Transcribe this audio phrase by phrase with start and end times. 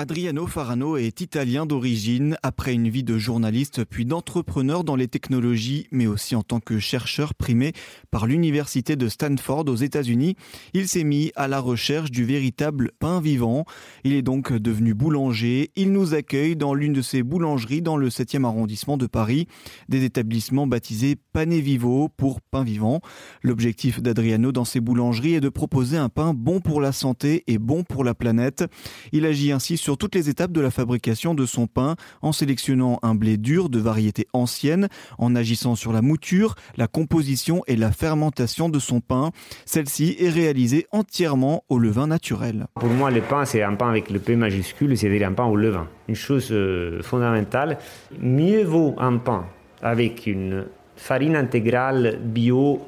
[0.00, 2.36] Adriano Farano est italien d'origine.
[2.44, 6.78] Après une vie de journaliste puis d'entrepreneur dans les technologies, mais aussi en tant que
[6.78, 7.72] chercheur primé
[8.12, 10.36] par l'université de Stanford aux États-Unis,
[10.72, 13.64] il s'est mis à la recherche du véritable pain vivant.
[14.04, 15.72] Il est donc devenu boulanger.
[15.74, 19.48] Il nous accueille dans l'une de ses boulangeries dans le 7e arrondissement de Paris,
[19.88, 23.00] des établissements baptisés Pane Vivo pour pain vivant.
[23.42, 27.58] L'objectif d'Adriano dans ses boulangeries est de proposer un pain bon pour la santé et
[27.58, 28.64] bon pour la planète.
[29.10, 32.32] Il agit ainsi sur sur toutes les étapes de la fabrication de son pain, en
[32.32, 37.74] sélectionnant un blé dur de variété ancienne, en agissant sur la mouture, la composition et
[37.74, 39.30] la fermentation de son pain.
[39.64, 42.66] Celle-ci est réalisée entièrement au levain naturel.
[42.74, 45.56] Pour moi, le pain, c'est un pain avec le P majuscule, c'est-à-dire un pain au
[45.56, 45.88] levain.
[46.06, 47.78] Une chose euh, fondamentale,
[48.20, 49.46] mieux vaut un pain
[49.80, 50.66] avec une
[50.96, 52.82] farine intégrale bio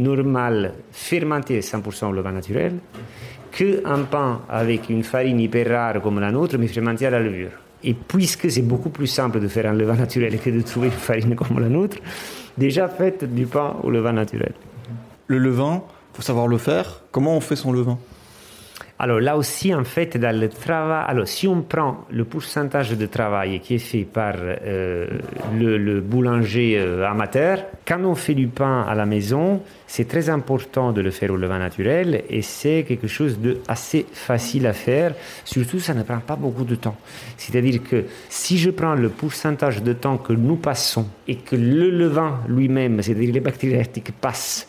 [0.00, 2.74] normale, fermentée 100% au levain naturel,
[3.50, 7.50] qu'un pain avec une farine hyper rare comme la nôtre, mais fermentée à la levure.
[7.84, 10.92] Et puisque c'est beaucoup plus simple de faire un levain naturel que de trouver une
[10.92, 11.98] farine comme la nôtre,
[12.56, 14.52] déjà faites du pain au levain naturel.
[15.26, 15.82] Le levain,
[16.14, 17.02] faut savoir le faire.
[17.12, 17.98] Comment on fait son levain?
[19.00, 23.06] Alors là aussi, en fait, dans le travail, alors si on prend le pourcentage de
[23.06, 25.06] travail qui est fait par euh,
[25.56, 30.90] le, boulanger euh, amateur, quand on fait du pain à la maison, c'est très important
[30.90, 35.14] de le faire au levain naturel et c'est quelque chose de assez facile à faire.
[35.44, 36.96] Surtout, ça ne prend pas beaucoup de temps.
[37.36, 41.90] C'est-à-dire que si je prends le pourcentage de temps que nous passons et que le
[41.90, 44.66] levain lui-même, c'est-à-dire les bactéries lactiques passent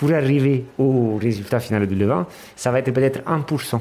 [0.00, 3.78] pour arriver au résultat final du levain, ça va être peut-être 1%.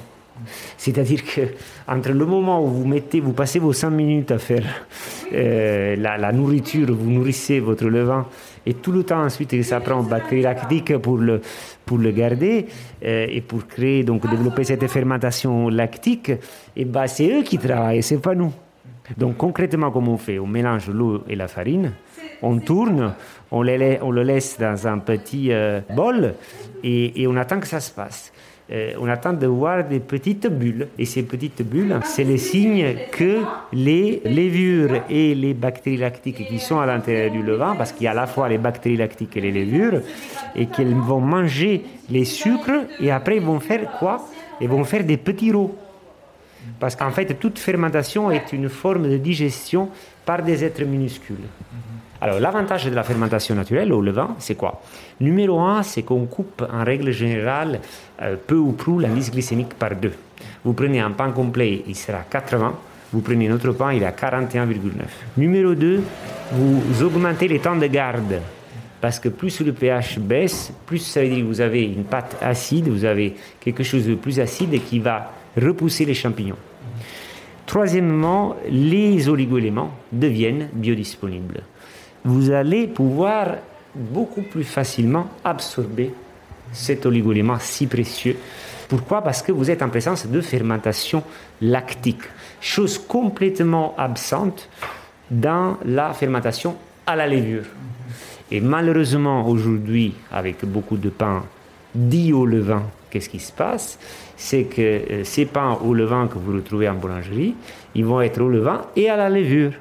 [0.77, 1.41] C'est-à-dire que
[1.87, 4.65] entre le moment où vous mettez, vous passez vos 5 minutes à faire
[5.33, 8.27] euh, la, nourriture, vous nourrissez votre levain,
[8.65, 11.39] et tout le temps ensuite que ça prend bactéries lactiques pour le,
[11.85, 12.67] pour le garder
[13.05, 16.33] euh, et pour créer, donc développer cette fermentation lactique,
[16.75, 18.51] ben c'est eux qui travaillent, c'est pas nous.
[19.17, 21.93] Donc concrètement, comment on fait On mélange l'eau et la farine,
[22.41, 23.13] on tourne,
[23.51, 26.35] on, le laisse dans un petit euh, bol
[26.83, 28.31] et, on attend que ça se passe.
[28.71, 30.89] Euh, on attend de voir des petites bulles.
[30.99, 33.39] Et ces petites bulles, c'est le signe que
[33.73, 38.07] les levures et les bactéries lactiques qui sont à l'intérieur du levain, parce qu'il y
[38.07, 40.01] a à la fois les bactéries lactiques et les levures,
[40.55, 44.23] et qu'elles vont manger les sucres et après ils vont faire quoi?
[44.61, 45.75] Ils vont faire des petits rots.
[46.79, 49.89] Parce qu'en fait, toute fermentation est une forme de digestion
[50.25, 51.35] par des êtres minuscules.
[52.21, 54.81] Alors, l'avantage de la fermentation naturelle au levain, c'est quoi?
[55.21, 57.79] Numéro un, c'est qu'on coupe en règle générale
[58.21, 60.13] euh, peu ou prou l'indice glycémique par deux.
[60.65, 62.73] Vous prenez un pain complet, il sera 80.
[63.13, 64.67] Vous prenez un autre pain, il est à 41,9.
[65.37, 66.01] Numéro 2,
[66.51, 68.41] vous augmentez les temps de garde.
[69.01, 72.35] Parce que plus le pH baisse, plus ça veut dire que vous avez une pâte
[72.41, 76.57] acide, vous avez quelque chose de plus acide qui va repousser les champignons.
[77.65, 81.61] Troisièmement, les oligoéléments deviennent biodisponibles
[82.23, 83.57] vous allez pouvoir
[83.95, 86.13] beaucoup plus facilement absorber
[86.71, 88.37] cet oligoélément si précieux.
[88.87, 89.21] Pourquoi?
[89.21, 91.23] Parce que vous êtes en présence de fermentation
[91.61, 92.23] lactique,
[92.59, 94.69] chose complètement absente
[95.29, 97.65] dans la fermentation à la levure.
[98.51, 101.43] Et malheureusement, aujourd'hui, avec beaucoup de pain
[101.93, 103.99] dit au levain, qu'est-ce qui se passe?
[104.37, 107.55] C'est que euh, ces pains au levain que vous retrouvez en boulangerie,
[107.95, 109.73] ils vont être au levain et à la levure.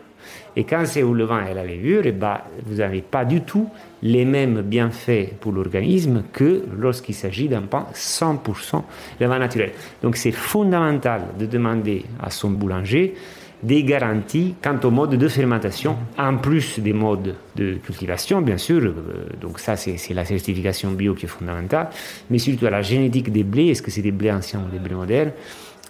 [0.57, 3.43] Et quand c'est au levain et à la levure, eh ben, vous n'avez pas du
[3.43, 3.69] tout
[4.03, 8.83] les mêmes bienfaits pour l'organisme que lorsqu'il s'agit d'un pain 100%
[9.21, 9.71] levain naturel.
[10.03, 13.15] Donc c'est fondamental de demander à son boulanger
[13.63, 18.83] des garanties quant au mode de fermentation, en plus des modes de cultivation, bien sûr.
[18.83, 21.91] Euh, donc ça, c'est la certification bio qui est fondamentale,
[22.31, 24.79] mais surtout à la génétique des blés, est-ce que c'est des blés anciens ou des
[24.79, 25.33] blés modernes?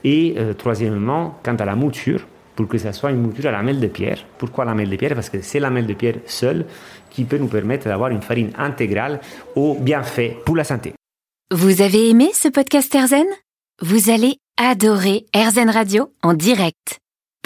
[0.05, 2.27] Et euh, troisièmement, quant à la mouture,
[2.59, 4.19] pour que ça soit une mouture à la lamelle de pierre.
[4.37, 5.15] Pourquoi la lamelle de pierre?
[5.15, 6.67] Parce que c'est la lamelle de pierre seule
[7.09, 9.21] qui peut nous permettre d'avoir une farine intégrale
[9.55, 10.93] au bienfait pour la santé.
[11.53, 13.27] Vous avez aimé ce podcast Erzen
[13.81, 16.98] Vous allez adorer Erzen Radio en direct.